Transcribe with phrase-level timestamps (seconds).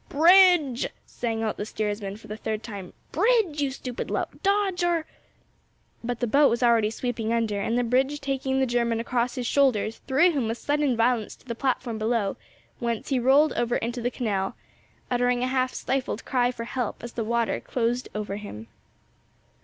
[0.09, 4.41] "Bridge!" sang out the steersman for the third time, "bridge, you stupid lout!
[4.41, 5.05] dodge or"
[6.03, 9.45] But the boat was already sweeping under, and the bridge taking the German across his
[9.45, 12.35] shoulders threw him with sudden violence to the platform below,
[12.79, 14.55] whence he rolled over into the canal,
[15.11, 18.69] uttering a half stifled cry for help as the water closed over him.